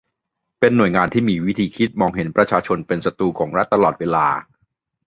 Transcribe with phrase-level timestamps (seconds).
[0.59, 4.27] เป็นหน่วยงานที่มีวิธีคิดมองเห็นประชาชนเป็นศัตรูของรัฐตลอดเวลา